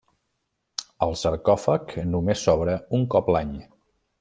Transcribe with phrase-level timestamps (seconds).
[1.07, 3.55] El sarcòfag només s'obre un cop l'any.